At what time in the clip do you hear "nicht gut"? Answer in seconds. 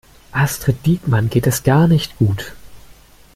1.87-2.53